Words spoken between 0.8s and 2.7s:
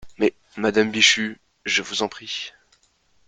Bichu, je vous en prie.